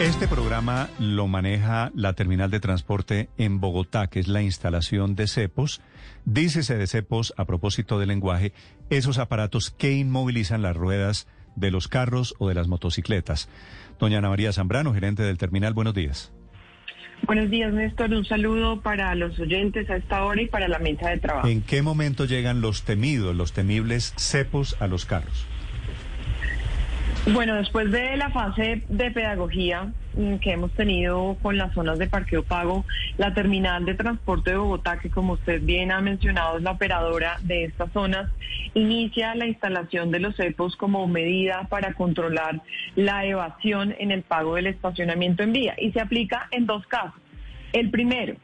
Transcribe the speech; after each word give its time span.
Este 0.00 0.26
programa 0.26 0.88
lo 0.98 1.28
maneja 1.28 1.92
la 1.94 2.14
terminal 2.14 2.50
de 2.50 2.58
transporte 2.58 3.28
en 3.38 3.60
Bogotá, 3.60 4.08
que 4.08 4.18
es 4.18 4.26
la 4.26 4.42
instalación 4.42 5.14
de 5.14 5.28
cepos. 5.28 5.80
Dícese 6.24 6.76
de 6.76 6.88
cepos, 6.88 7.32
a 7.36 7.44
propósito 7.44 8.00
del 8.00 8.08
lenguaje, 8.08 8.52
esos 8.90 9.18
aparatos 9.18 9.70
que 9.70 9.92
inmovilizan 9.92 10.62
las 10.62 10.76
ruedas 10.76 11.28
de 11.54 11.70
los 11.70 11.86
carros 11.86 12.34
o 12.40 12.48
de 12.48 12.54
las 12.54 12.66
motocicletas. 12.66 13.48
Doña 14.00 14.18
Ana 14.18 14.30
María 14.30 14.52
Zambrano, 14.52 14.92
gerente 14.92 15.22
del 15.22 15.38
terminal, 15.38 15.74
buenos 15.74 15.94
días. 15.94 16.32
Buenos 17.22 17.48
días, 17.48 17.72
Néstor. 17.72 18.12
Un 18.12 18.24
saludo 18.24 18.80
para 18.80 19.14
los 19.14 19.38
oyentes 19.38 19.88
a 19.90 19.96
esta 19.96 20.24
hora 20.24 20.42
y 20.42 20.48
para 20.48 20.66
la 20.66 20.80
mesa 20.80 21.08
de 21.10 21.18
trabajo. 21.18 21.46
¿En 21.46 21.62
qué 21.62 21.82
momento 21.82 22.24
llegan 22.24 22.60
los 22.60 22.82
temidos, 22.82 23.34
los 23.36 23.52
temibles 23.52 24.12
cepos 24.16 24.76
a 24.80 24.88
los 24.88 25.06
carros? 25.06 25.46
Bueno, 27.32 27.54
después 27.54 27.90
de 27.90 28.18
la 28.18 28.28
fase 28.28 28.82
de 28.86 29.10
pedagogía 29.10 29.90
mm, 30.14 30.36
que 30.36 30.52
hemos 30.52 30.70
tenido 30.72 31.38
con 31.40 31.56
las 31.56 31.72
zonas 31.72 31.98
de 31.98 32.06
parqueo 32.06 32.42
pago, 32.42 32.84
la 33.16 33.32
terminal 33.32 33.86
de 33.86 33.94
transporte 33.94 34.50
de 34.50 34.58
Bogotá, 34.58 34.98
que 34.98 35.08
como 35.08 35.32
usted 35.32 35.62
bien 35.62 35.90
ha 35.90 36.02
mencionado 36.02 36.58
es 36.58 36.62
la 36.62 36.72
operadora 36.72 37.38
de 37.40 37.64
estas 37.64 37.90
zonas, 37.92 38.30
inicia 38.74 39.34
la 39.36 39.46
instalación 39.46 40.10
de 40.10 40.20
los 40.20 40.36
cepos 40.36 40.76
como 40.76 41.06
medida 41.06 41.66
para 41.70 41.94
controlar 41.94 42.60
la 42.94 43.24
evasión 43.24 43.94
en 43.98 44.10
el 44.10 44.20
pago 44.20 44.56
del 44.56 44.66
estacionamiento 44.66 45.42
en 45.42 45.52
vía 45.54 45.74
y 45.78 45.92
se 45.92 46.00
aplica 46.00 46.48
en 46.50 46.66
dos 46.66 46.86
casos. 46.88 47.18
El 47.72 47.90
primero, 47.90 48.36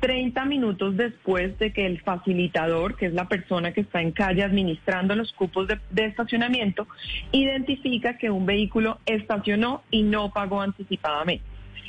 30 0.00 0.44
minutos 0.44 0.96
después 0.96 1.58
de 1.58 1.72
que 1.72 1.86
el 1.86 2.00
facilitador, 2.00 2.96
que 2.96 3.06
es 3.06 3.14
la 3.14 3.28
persona 3.28 3.72
que 3.72 3.80
está 3.80 4.00
en 4.00 4.12
calle 4.12 4.44
administrando 4.44 5.14
los 5.14 5.32
cupos 5.32 5.68
de, 5.68 6.04
estacionamiento, 6.04 6.86
identifica 7.32 8.16
que 8.16 8.30
un 8.30 8.46
vehículo 8.46 8.98
estacionó 9.06 9.82
y 9.90 10.02
no 10.02 10.30
pagó 10.32 10.60
anticipadamente. 10.60 11.44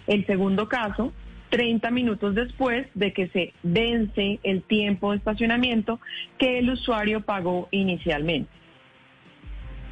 El 0.07 0.25
segundo 0.25 0.67
caso, 0.67 1.13
30 1.49 1.91
minutos 1.91 2.35
después 2.35 2.87
de 2.95 3.13
que 3.13 3.27
se 3.29 3.53
vence 3.63 4.39
el 4.43 4.63
tiempo 4.63 5.11
de 5.11 5.17
estacionamiento 5.17 5.99
que 6.37 6.59
el 6.59 6.69
usuario 6.71 7.21
pagó 7.21 7.67
inicialmente. 7.71 8.49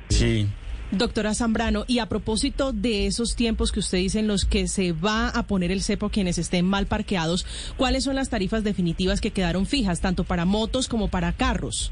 Sí, 0.10 0.48
Doctora 0.92 1.36
Zambrano, 1.36 1.84
y 1.86 2.00
a 2.00 2.06
propósito 2.06 2.72
de 2.72 3.08
esos 3.08 3.36
tiempos 3.36 3.74
que 3.74 3.82
usted 3.82 3.98
dice 3.98 4.20
en 4.20 4.28
los 4.28 4.46
que 4.46 4.70
se 4.70 4.94
va 4.94 5.28
a 5.28 5.44
poner 5.44 5.70
el 5.70 5.84
cepo 5.84 6.06
a 6.06 6.12
quienes 6.12 6.38
estén 6.38 6.66
mal 6.66 6.86
parqueados, 6.86 7.46
¿cuáles 7.76 8.06
son 8.06 8.16
las 8.16 8.30
tarifas 8.30 8.64
definitivas 8.64 9.20
que 9.20 9.32
quedaron 9.32 9.66
fijas, 9.66 10.00
tanto 10.00 10.24
para 10.24 10.46
motos 10.46 10.88
como 10.88 11.10
para 11.10 11.34
carros? 11.34 11.92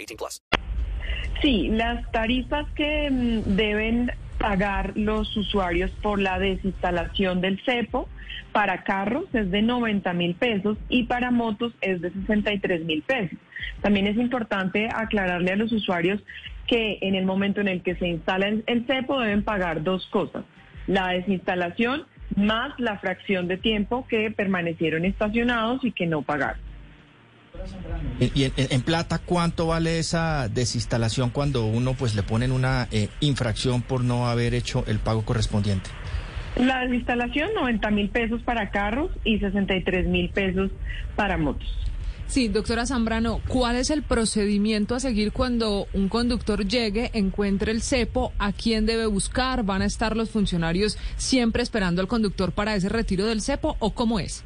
18 0.01 0.17
plus. 0.17 0.41
Sí, 1.41 1.69
las 1.69 2.09
tarifas 2.11 2.67
que 2.75 3.09
mm, 3.09 3.55
deben 3.55 4.11
pagar 4.37 4.93
los 4.95 5.35
usuarios 5.37 5.91
por 6.01 6.19
la 6.19 6.39
desinstalación 6.39 7.41
del 7.41 7.63
cepo 7.63 8.09
para 8.51 8.83
carros 8.83 9.25
es 9.33 9.49
de 9.51 9.61
90 9.61 10.13
mil 10.13 10.35
pesos 10.35 10.77
y 10.89 11.03
para 11.03 11.31
motos 11.31 11.73
es 11.81 12.01
de 12.01 12.11
63 12.11 12.85
mil 12.85 13.01
pesos. 13.03 13.37
También 13.81 14.07
es 14.07 14.17
importante 14.17 14.89
aclararle 14.93 15.51
a 15.51 15.55
los 15.55 15.71
usuarios 15.71 16.21
que 16.67 16.97
en 17.01 17.15
el 17.15 17.25
momento 17.25 17.61
en 17.61 17.67
el 17.67 17.81
que 17.81 17.95
se 17.95 18.07
instala 18.07 18.47
el, 18.47 18.85
cepo 18.87 19.19
deben 19.19 19.43
pagar 19.43 19.83
dos 19.83 20.07
cosas, 20.07 20.43
la 20.87 21.09
desinstalación 21.09 22.05
más 22.35 22.73
la 22.79 22.97
fracción 22.97 23.47
de 23.47 23.57
tiempo 23.57 24.07
que 24.07 24.31
permanecieron 24.31 25.05
estacionados 25.05 25.83
y 25.83 25.91
que 25.91 26.07
no 26.07 26.21
pagaron. 26.21 26.70
Y 28.19 28.51
en, 28.55 28.81
plata, 28.81 29.19
¿cuánto 29.19 29.67
vale 29.67 29.99
esa 29.99 30.47
desinstalación 30.47 31.31
cuando 31.31 31.65
uno 31.65 31.93
pues 31.93 32.15
le 32.15 32.23
ponen 32.23 32.51
una 32.51 32.87
eh, 32.91 33.09
infracción 33.19 33.81
por 33.81 34.03
no 34.03 34.27
haber 34.27 34.53
hecho 34.53 34.83
el 34.87 34.99
pago 34.99 35.25
correspondiente? 35.25 35.89
La 36.55 36.81
desinstalación, 36.81 37.53
90 37.55 37.89
mil 37.91 38.09
pesos 38.09 38.41
para 38.43 38.69
carros 38.69 39.09
y 39.23 39.39
63 39.39 40.07
mil 40.07 40.29
pesos 40.29 40.69
para 41.15 41.37
motos. 41.37 41.67
Sí, 42.27 42.47
doctora 42.47 42.85
Zambrano, 42.85 43.41
¿cuál 43.47 43.75
es 43.75 43.89
el 43.89 44.03
procedimiento 44.03 44.95
a 44.95 45.01
seguir 45.01 45.33
cuando 45.33 45.87
un 45.91 46.07
conductor 46.07 46.65
llegue, 46.65 47.09
encuentre 47.13 47.73
el 47.73 47.81
cepo? 47.81 48.31
¿A 48.39 48.53
quién 48.53 48.85
debe 48.85 49.05
buscar? 49.05 49.63
¿Van 49.63 49.81
a 49.81 49.85
estar 49.85 50.15
los 50.15 50.29
funcionarios 50.29 50.97
siempre 51.17 51.63
esperando 51.63 52.01
al 52.01 52.07
conductor 52.07 52.53
para 52.53 52.75
ese 52.75 52.87
retiro 52.87 53.25
del 53.25 53.41
cepo 53.41 53.75
o 53.79 53.93
cómo 53.93 54.19
es? 54.19 54.45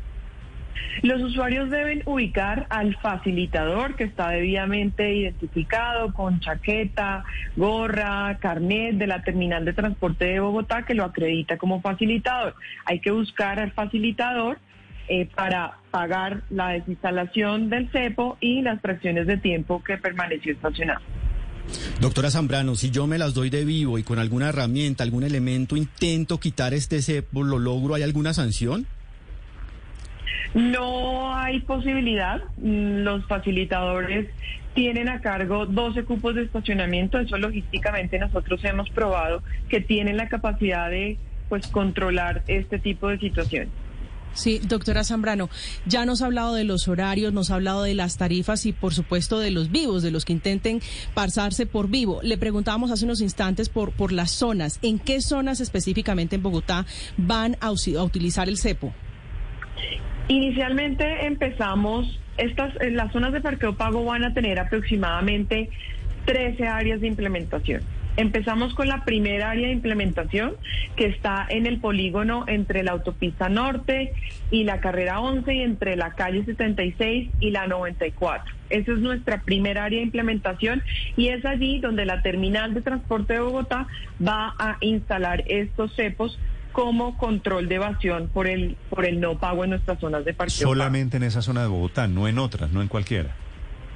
Los 1.01 1.21
usuarios 1.21 1.69
deben 1.69 2.01
ubicar 2.05 2.67
al 2.69 2.95
facilitador 2.97 3.95
que 3.95 4.05
está 4.05 4.29
debidamente 4.29 5.13
identificado 5.13 6.13
con 6.13 6.39
chaqueta, 6.39 7.23
gorra, 7.55 8.37
carnet 8.39 8.95
de 8.95 9.07
la 9.07 9.21
terminal 9.23 9.65
de 9.65 9.73
transporte 9.73 10.25
de 10.25 10.39
Bogotá 10.39 10.85
que 10.85 10.93
lo 10.93 11.03
acredita 11.03 11.57
como 11.57 11.81
facilitador. 11.81 12.55
Hay 12.85 12.99
que 12.99 13.11
buscar 13.11 13.59
al 13.59 13.71
facilitador 13.71 14.57
eh, 15.07 15.29
para 15.35 15.77
pagar 15.91 16.41
la 16.49 16.69
desinstalación 16.69 17.69
del 17.69 17.89
cepo 17.91 18.37
y 18.39 18.61
las 18.61 18.81
fracciones 18.81 19.27
de 19.27 19.37
tiempo 19.37 19.83
que 19.83 19.97
permaneció 19.97 20.53
estacionado. 20.53 21.01
Doctora 21.99 22.31
Zambrano, 22.31 22.75
si 22.75 22.91
yo 22.91 23.07
me 23.07 23.17
las 23.17 23.33
doy 23.33 23.49
de 23.49 23.65
vivo 23.65 23.97
y 23.97 24.03
con 24.03 24.19
alguna 24.19 24.49
herramienta, 24.49 25.03
algún 25.03 25.23
elemento, 25.23 25.75
intento 25.75 26.39
quitar 26.39 26.73
este 26.73 27.01
cepo, 27.01 27.43
¿lo 27.43 27.59
logro? 27.59 27.95
¿Hay 27.95 28.03
alguna 28.03 28.33
sanción? 28.33 28.87
No 30.55 31.35
hay 31.35 31.59
posibilidad. 31.59 32.41
Los 32.63 33.25
facilitadores 33.25 34.29
tienen 34.73 35.09
a 35.09 35.19
cargo 35.19 35.65
12 35.65 36.05
cupos 36.05 36.33
de 36.33 36.43
estacionamiento. 36.43 37.19
Eso 37.19 37.37
logísticamente 37.37 38.17
nosotros 38.17 38.63
hemos 38.63 38.89
probado 38.89 39.43
que 39.67 39.81
tienen 39.81 40.15
la 40.15 40.29
capacidad 40.29 40.89
de 40.89 41.17
pues 41.49 41.67
controlar 41.67 42.43
este 42.47 42.79
tipo 42.79 43.09
de 43.09 43.19
situaciones. 43.19 43.69
Sí, 44.33 44.59
doctora 44.59 45.03
Zambrano, 45.03 45.49
ya 45.85 46.05
nos 46.05 46.21
ha 46.21 46.25
hablado 46.25 46.55
de 46.55 46.65
los 46.65 46.89
horarios, 46.89 47.31
nos 47.31 47.51
ha 47.51 47.55
hablado 47.55 47.83
de 47.83 47.93
las 47.93 48.17
tarifas 48.17 48.65
y 48.65 48.73
por 48.73 48.93
supuesto 48.93 49.39
de 49.39 49.51
los 49.51 49.71
vivos, 49.71 50.03
de 50.03 50.11
los 50.11 50.25
que 50.25 50.33
intenten 50.33 50.81
pasarse 51.13 51.65
por 51.65 51.89
vivo. 51.89 52.19
Le 52.21 52.37
preguntábamos 52.37 52.91
hace 52.91 53.05
unos 53.05 53.21
instantes 53.21 53.69
por, 53.69 53.91
por 53.91 54.11
las 54.11 54.31
zonas. 54.31 54.79
¿En 54.81 54.99
qué 54.99 55.21
zonas 55.21 55.59
específicamente 55.59 56.35
en 56.35 56.43
Bogotá 56.43 56.85
van 57.17 57.55
a, 57.61 57.67
a 57.67 58.03
utilizar 58.03 58.49
el 58.49 58.57
cepo? 58.57 58.93
Inicialmente 60.27 61.27
empezamos, 61.27 62.19
estas, 62.37 62.73
las 62.91 63.11
zonas 63.11 63.31
de 63.31 63.41
parqueo 63.41 63.75
pago 63.75 64.03
van 64.05 64.23
a 64.23 64.33
tener 64.33 64.59
aproximadamente 64.59 65.69
13 66.25 66.67
áreas 66.67 67.01
de 67.01 67.07
implementación. 67.07 67.83
Empezamos 68.17 68.73
con 68.73 68.87
la 68.87 69.03
primera 69.03 69.51
área 69.51 69.67
de 69.67 69.73
implementación 69.73 70.53
que 70.95 71.05
está 71.05 71.45
en 71.49 71.67
el 71.67 71.79
polígono 71.79 72.45
entre 72.47 72.81
la 72.81 72.93
autopista 72.93 73.49
norte 73.49 74.13
y 74.49 74.63
la 74.63 74.79
carrera 74.79 75.19
11 75.19 75.53
y 75.53 75.61
entre 75.61 75.97
la 75.97 76.11
calle 76.11 76.43
76 76.45 77.29
y 77.41 77.51
la 77.51 77.67
94. 77.67 78.55
Esa 78.69 78.93
es 78.93 78.99
nuestra 78.99 79.41
primera 79.41 79.83
área 79.83 79.99
de 79.99 80.05
implementación 80.05 80.81
y 81.17 81.27
es 81.27 81.45
allí 81.45 81.79
donde 81.79 82.05
la 82.05 82.21
terminal 82.21 82.73
de 82.73 82.81
transporte 82.81 83.33
de 83.33 83.41
Bogotá 83.41 83.85
va 84.25 84.55
a 84.57 84.77
instalar 84.79 85.43
estos 85.47 85.93
cepos 85.95 86.39
como 86.75 87.17
control 87.17 87.69
de 87.69 87.75
evasión 87.75 88.27
por 88.27 88.47
el, 88.47 88.75
por 88.89 89.05
el 89.05 89.21
no 89.21 89.39
pago 89.39 89.63
en 89.63 89.69
nuestras 89.69 89.97
zonas 89.97 90.25
de 90.25 90.33
parqueo. 90.33 90.67
Solamente 90.67 91.15
en 91.15 91.23
esa 91.23 91.41
zona 91.41 91.61
de 91.61 91.69
Bogotá, 91.69 92.09
no 92.09 92.27
en 92.27 92.37
otras, 92.37 92.69
no 92.71 92.81
en 92.81 92.89
cualquiera. 92.89 93.33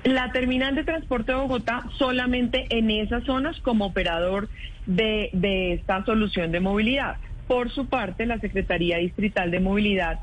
La 0.05 0.31
terminal 0.31 0.75
de 0.75 0.85
transporte 0.85 1.33
de 1.33 1.37
Bogotá 1.37 1.83
solamente 1.97 2.67
en 2.69 2.89
esas 2.89 3.25
zonas 3.25 3.59
como 3.59 3.87
operador 3.87 4.47
de, 4.85 5.29
de 5.33 5.73
esta 5.73 6.05
solución 6.05 6.53
de 6.53 6.61
movilidad. 6.61 7.17
Por 7.49 7.69
su 7.69 7.87
parte, 7.87 8.25
la 8.25 8.39
Secretaría 8.39 8.97
Distrital 8.99 9.51
de 9.51 9.59
Movilidad 9.59 10.19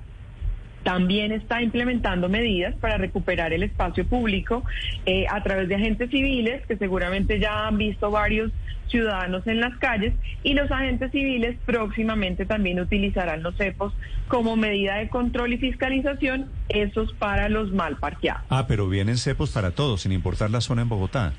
también 0.87 1.33
está 1.33 1.62
implementando 1.62 2.29
medidas 2.29 2.73
para 2.77 2.97
recuperar 2.97 3.53
el 3.53 3.65
espacio 3.65 4.06
público 4.06 4.62
eh, 5.05 5.27
a 5.29 5.43
través 5.43 5.69
de 5.69 5.75
agentes 5.75 6.11
civiles, 6.11 6.65
que 6.69 6.77
seguramente 6.77 7.41
ya 7.41 7.67
han 7.67 7.77
visto 7.77 8.12
varios 8.12 8.53
ciudadanos 8.87 9.44
en 9.49 9.59
las 9.59 9.77
calles, 9.79 10.15
y 10.44 10.55
los 10.55 10.71
agentes 10.71 11.11
civiles 11.11 11.56
próximamente 11.67 12.47
también 12.47 12.79
utilizarán 12.79 13.43
los 13.43 13.56
cepos 13.56 13.94
como 14.29 14.55
medida 14.55 14.94
de 14.99 15.09
control 15.09 15.55
y 15.55 15.59
fiscalización, 15.59 16.53
esos 16.69 17.12
para 17.15 17.49
los 17.49 17.73
mal 17.73 17.97
parqueados. 17.97 18.44
Ah, 18.49 18.67
pero 18.69 18.89
vienen 18.89 19.19
cepos 19.19 19.50
para 19.50 19.73
todos, 19.73 20.03
sin 20.03 20.12
importar 20.12 20.50
la 20.50 20.61
zona 20.61 20.82
en 20.82 20.89
Bogotá. 20.89 21.32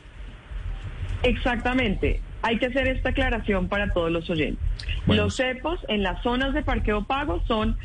Exactamente. 1.24 2.20
Hay 2.42 2.60
que 2.60 2.66
hacer 2.66 2.90
esta 2.90 3.10
aclaración 3.12 3.70
para 3.70 3.94
todos 3.94 4.12
los 4.12 4.30
oyentes. 4.30 4.62
Bueno. 5.06 5.24
Los 5.24 5.38
cepos 5.38 5.80
en 5.88 6.04
las 6.04 6.22
zonas 6.22 6.54
de 6.54 6.64
parqueo 6.64 7.06
pago 7.06 7.42
son 7.48 7.78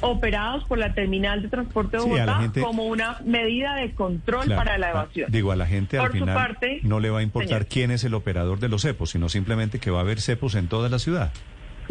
operados 0.00 0.64
por 0.64 0.78
la 0.78 0.94
terminal 0.94 1.42
de 1.42 1.48
transporte 1.48 1.96
de 1.96 2.02
Sí, 2.04 2.08
Bogotá 2.08 2.38
gente- 2.40 2.60
como 2.60 2.84
una 2.84 3.18
medida 3.24 3.74
de 3.76 3.92
control 3.94 4.44
Claro, 4.44 4.62
para 4.62 4.78
la 4.78 4.86
ah, 4.88 4.90
evasión. 4.90 5.30
Digo, 5.30 5.52
a 5.52 5.56
la 5.56 5.66
gente 5.66 5.98
al 5.98 6.04
Por 6.04 6.12
final 6.12 6.34
parte, 6.34 6.80
no 6.82 7.00
le 7.00 7.10
va 7.10 7.18
a 7.18 7.22
importar 7.22 7.48
señor. 7.60 7.66
quién 7.66 7.90
es 7.90 8.04
el 8.04 8.14
operador 8.14 8.58
de 8.60 8.68
los 8.68 8.82
cepos, 8.82 9.10
sino 9.10 9.28
simplemente 9.28 9.78
que 9.80 9.90
va 9.90 9.98
a 9.98 10.02
haber 10.02 10.20
cepos 10.20 10.54
en 10.54 10.68
toda 10.68 10.88
la 10.88 10.98
ciudad. 10.98 11.32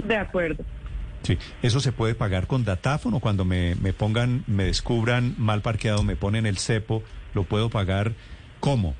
De 0.03 0.15
acuerdo. 0.15 0.63
Sí, 1.23 1.37
eso 1.63 1.79
se 1.79 1.91
puede 1.91 2.15
pagar 2.15 2.47
con 2.47 2.63
datáfono 2.63 3.19
cuando 3.19 3.43
me, 3.43 3.75
me 3.75 3.91
pongan, 3.91 4.43
me 4.47 4.63
descubran 4.65 5.33
mal 5.37 5.61
parqueado, 5.61 6.03
me 6.03 6.15
ponen 6.15 6.45
el 6.45 6.57
cepo, 6.57 7.03
lo 7.33 7.43
puedo 7.43 7.69
pagar 7.69 8.13
¿cómo? 8.59 8.95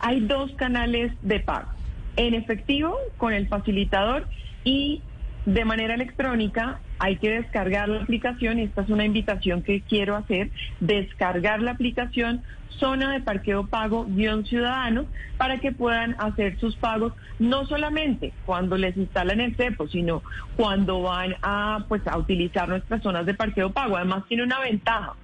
Hay 0.00 0.20
dos 0.20 0.50
canales 0.52 1.12
de 1.22 1.40
pago. 1.40 1.68
En 2.16 2.34
efectivo, 2.34 2.96
con 3.18 3.32
el 3.34 3.46
facilitador 3.48 4.26
y 4.64 5.02
de 5.46 5.64
manera 5.64 5.94
electrónica 5.94 6.80
hay 6.98 7.16
que 7.16 7.30
descargar 7.30 7.88
la 7.88 8.02
aplicación 8.02 8.58
esta 8.58 8.82
es 8.82 8.90
una 8.90 9.04
invitación 9.04 9.62
que 9.62 9.80
quiero 9.80 10.16
hacer, 10.16 10.50
descargar 10.80 11.62
la 11.62 11.70
aplicación 11.70 12.42
Zona 12.78 13.12
de 13.12 13.20
Parqueo 13.20 13.66
Pago 13.66 14.04
guion 14.06 14.44
Ciudadano 14.44 15.06
para 15.38 15.58
que 15.58 15.72
puedan 15.72 16.16
hacer 16.18 16.58
sus 16.58 16.76
pagos 16.76 17.12
no 17.38 17.64
solamente 17.66 18.32
cuando 18.44 18.76
les 18.76 18.96
instalan 18.96 19.40
el 19.40 19.56
CEPO, 19.56 19.88
sino 19.88 20.22
cuando 20.56 21.00
van 21.02 21.36
a 21.42 21.84
pues 21.88 22.06
a 22.06 22.18
utilizar 22.18 22.68
nuestras 22.68 23.02
zonas 23.02 23.24
de 23.24 23.34
parqueo 23.34 23.72
pago. 23.72 23.96
Además 23.96 24.24
tiene 24.28 24.42
una 24.42 24.60
ventaja 24.60 25.14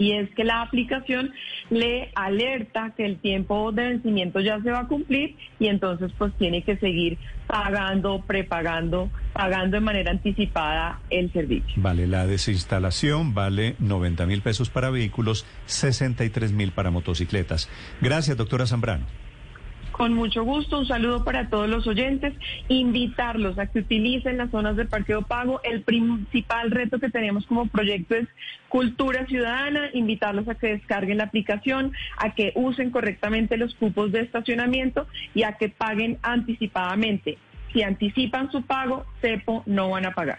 y 0.00 0.12
es 0.12 0.30
que 0.30 0.44
la 0.44 0.62
aplicación 0.62 1.30
le 1.68 2.10
alerta 2.14 2.94
que 2.96 3.04
el 3.04 3.18
tiempo 3.18 3.70
de 3.70 3.84
vencimiento 3.84 4.40
ya 4.40 4.58
se 4.62 4.70
va 4.70 4.80
a 4.80 4.88
cumplir 4.88 5.36
y 5.58 5.66
entonces 5.66 6.10
pues 6.16 6.32
tiene 6.38 6.62
que 6.62 6.78
seguir 6.78 7.18
pagando, 7.46 8.24
prepagando, 8.26 9.10
pagando 9.34 9.76
de 9.76 9.80
manera 9.80 10.10
anticipada 10.10 11.00
el 11.10 11.30
servicio. 11.34 11.74
Vale, 11.76 12.06
la 12.06 12.26
desinstalación 12.26 13.34
vale 13.34 13.76
90 13.78 14.24
mil 14.24 14.40
pesos 14.40 14.70
para 14.70 14.88
vehículos, 14.88 15.44
63 15.66 16.52
mil 16.52 16.72
para 16.72 16.90
motocicletas. 16.90 17.68
Gracias, 18.00 18.38
doctora 18.38 18.66
Zambrano. 18.66 19.04
Con 20.00 20.14
mucho 20.14 20.44
gusto, 20.44 20.78
un 20.78 20.86
saludo 20.86 21.24
para 21.24 21.50
todos 21.50 21.68
los 21.68 21.86
oyentes, 21.86 22.32
invitarlos 22.68 23.58
a 23.58 23.66
que 23.66 23.80
utilicen 23.80 24.38
las 24.38 24.50
zonas 24.50 24.74
de 24.74 24.86
parqueo 24.86 25.20
pago. 25.20 25.60
El 25.62 25.82
principal 25.82 26.70
reto 26.70 26.98
que 26.98 27.10
tenemos 27.10 27.44
como 27.44 27.66
proyecto 27.66 28.14
es 28.14 28.26
cultura 28.70 29.26
ciudadana, 29.26 29.90
invitarlos 29.92 30.48
a 30.48 30.54
que 30.54 30.68
descarguen 30.68 31.18
la 31.18 31.24
aplicación, 31.24 31.92
a 32.16 32.34
que 32.34 32.52
usen 32.54 32.90
correctamente 32.90 33.58
los 33.58 33.74
cupos 33.74 34.10
de 34.10 34.20
estacionamiento 34.20 35.06
y 35.34 35.42
a 35.42 35.58
que 35.58 35.68
paguen 35.68 36.16
anticipadamente. 36.22 37.36
Si 37.74 37.82
anticipan 37.82 38.50
su 38.50 38.62
pago, 38.62 39.04
CEPO 39.20 39.64
no 39.66 39.90
van 39.90 40.06
a 40.06 40.12
pagar. 40.12 40.38